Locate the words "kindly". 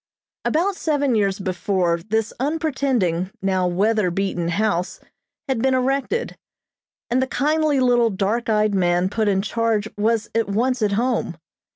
7.27-7.79